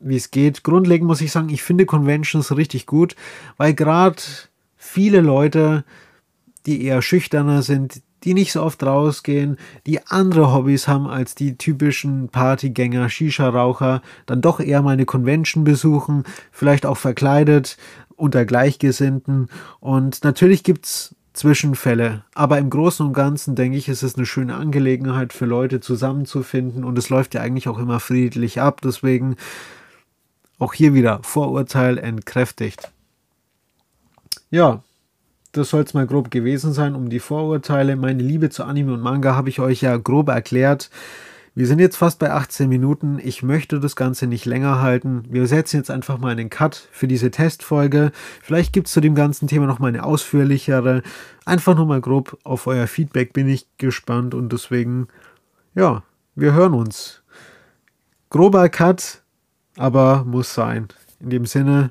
wie 0.00 0.16
es 0.16 0.30
geht. 0.30 0.64
Grundlegend 0.64 1.06
muss 1.06 1.20
ich 1.20 1.30
sagen, 1.30 1.50
ich 1.50 1.62
finde 1.62 1.86
Conventions 1.86 2.56
richtig 2.56 2.86
gut, 2.86 3.14
weil 3.56 3.74
gerade 3.74 4.20
viele 4.76 5.20
Leute, 5.20 5.84
die 6.66 6.84
eher 6.84 7.00
schüchterner 7.00 7.62
sind, 7.62 8.02
die 8.24 8.34
nicht 8.34 8.52
so 8.52 8.62
oft 8.62 8.82
rausgehen, 8.82 9.56
die 9.86 10.06
andere 10.06 10.52
Hobbys 10.52 10.88
haben 10.88 11.06
als 11.06 11.34
die 11.34 11.56
typischen 11.56 12.28
Partygänger, 12.28 13.08
Shisha-Raucher, 13.08 14.02
dann 14.26 14.40
doch 14.40 14.60
eher 14.60 14.82
mal 14.82 14.92
eine 14.92 15.06
Convention 15.06 15.64
besuchen, 15.64 16.24
vielleicht 16.52 16.86
auch 16.86 16.96
verkleidet 16.96 17.76
unter 18.16 18.44
Gleichgesinnten. 18.44 19.48
Und 19.80 20.24
natürlich 20.24 20.62
gibt's 20.62 21.14
Zwischenfälle. 21.32 22.24
Aber 22.34 22.58
im 22.58 22.70
Großen 22.70 23.06
und 23.06 23.12
Ganzen 23.12 23.54
denke 23.54 23.78
ich, 23.78 23.88
ist 23.88 24.02
es 24.02 24.16
eine 24.16 24.26
schöne 24.26 24.56
Angelegenheit 24.56 25.32
für 25.32 25.46
Leute 25.46 25.80
zusammenzufinden 25.80 26.84
und 26.84 26.98
es 26.98 27.08
läuft 27.08 27.34
ja 27.34 27.40
eigentlich 27.40 27.68
auch 27.68 27.78
immer 27.78 28.00
friedlich 28.00 28.60
ab. 28.60 28.80
Deswegen 28.82 29.36
auch 30.58 30.74
hier 30.74 30.92
wieder 30.92 31.20
Vorurteil 31.22 31.98
entkräftigt. 31.98 32.90
Ja, 34.50 34.82
das 35.52 35.70
soll 35.70 35.82
es 35.82 35.94
mal 35.94 36.06
grob 36.06 36.30
gewesen 36.30 36.72
sein 36.72 36.94
um 36.94 37.10
die 37.10 37.18
Vorurteile. 37.18 37.96
Meine 37.96 38.22
Liebe 38.22 38.50
zu 38.50 38.64
Anime 38.64 38.92
und 38.92 39.00
Manga 39.00 39.34
habe 39.34 39.48
ich 39.48 39.60
euch 39.60 39.80
ja 39.82 39.96
grob 39.96 40.28
erklärt. 40.28 40.90
Wir 41.54 41.66
sind 41.66 41.80
jetzt 41.80 41.96
fast 41.96 42.20
bei 42.20 42.30
18 42.30 42.68
Minuten. 42.68 43.18
Ich 43.22 43.42
möchte 43.42 43.80
das 43.80 43.96
Ganze 43.96 44.28
nicht 44.28 44.46
länger 44.46 44.80
halten. 44.80 45.24
Wir 45.28 45.46
setzen 45.48 45.78
jetzt 45.78 45.90
einfach 45.90 46.18
mal 46.18 46.30
einen 46.30 46.48
Cut 46.48 46.88
für 46.92 47.08
diese 47.08 47.32
Testfolge. 47.32 48.12
Vielleicht 48.40 48.72
gibt 48.72 48.86
es 48.86 48.92
zu 48.92 49.00
dem 49.00 49.16
ganzen 49.16 49.48
Thema 49.48 49.66
noch 49.66 49.80
mal 49.80 49.88
eine 49.88 50.04
ausführlichere. 50.04 51.02
Einfach 51.44 51.74
nur 51.74 51.86
mal 51.86 52.00
grob 52.00 52.38
auf 52.44 52.68
euer 52.68 52.86
Feedback 52.86 53.32
bin 53.32 53.48
ich 53.48 53.66
gespannt 53.78 54.34
und 54.34 54.52
deswegen, 54.52 55.08
ja, 55.74 56.04
wir 56.36 56.52
hören 56.52 56.74
uns. 56.74 57.22
Grober 58.30 58.68
Cut, 58.68 59.22
aber 59.76 60.24
muss 60.24 60.54
sein. 60.54 60.86
In 61.18 61.30
dem 61.30 61.46
Sinne, 61.46 61.90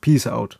Peace 0.00 0.26
out. 0.26 0.58